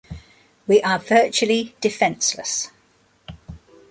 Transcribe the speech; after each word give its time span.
We 0.65 0.81
are 0.81 0.97
virtually 0.97 1.75
defenseless. 1.79 2.71